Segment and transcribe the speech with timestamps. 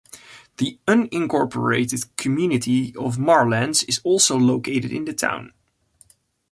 [0.57, 5.53] The unincorporated community of Marlands is also located in the town.